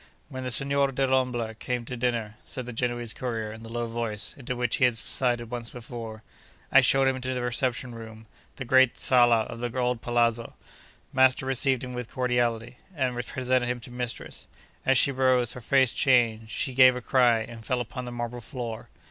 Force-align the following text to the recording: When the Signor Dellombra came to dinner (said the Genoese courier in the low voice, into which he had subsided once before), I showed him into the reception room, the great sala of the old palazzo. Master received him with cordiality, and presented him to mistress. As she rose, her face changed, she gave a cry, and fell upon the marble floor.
When 0.29 0.43
the 0.43 0.49
Signor 0.49 0.91
Dellombra 0.93 1.53
came 1.53 1.85
to 1.85 1.95
dinner 1.95 2.35
(said 2.43 2.65
the 2.65 2.73
Genoese 2.73 3.13
courier 3.13 3.51
in 3.53 3.61
the 3.61 3.69
low 3.71 3.85
voice, 3.85 4.33
into 4.35 4.55
which 4.55 4.77
he 4.77 4.85
had 4.85 4.97
subsided 4.97 5.51
once 5.51 5.69
before), 5.69 6.23
I 6.71 6.81
showed 6.81 7.07
him 7.07 7.17
into 7.17 7.35
the 7.35 7.41
reception 7.43 7.93
room, 7.93 8.25
the 8.55 8.65
great 8.65 8.97
sala 8.97 9.41
of 9.41 9.59
the 9.59 9.77
old 9.77 10.01
palazzo. 10.01 10.55
Master 11.13 11.45
received 11.45 11.83
him 11.83 11.93
with 11.93 12.09
cordiality, 12.09 12.77
and 12.95 13.15
presented 13.23 13.67
him 13.67 13.79
to 13.81 13.91
mistress. 13.91 14.47
As 14.87 14.97
she 14.97 15.11
rose, 15.11 15.53
her 15.53 15.61
face 15.61 15.93
changed, 15.93 16.49
she 16.49 16.73
gave 16.73 16.95
a 16.95 17.01
cry, 17.01 17.41
and 17.41 17.63
fell 17.63 17.79
upon 17.79 18.05
the 18.05 18.11
marble 18.11 18.41
floor. 18.41 18.89